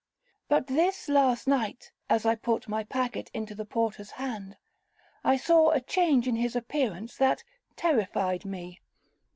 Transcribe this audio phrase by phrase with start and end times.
[0.47, 4.57] But this last night, as I put my packet into the porter's hand,
[5.23, 7.43] I saw a change in his appearance that
[7.75, 8.81] terrified me.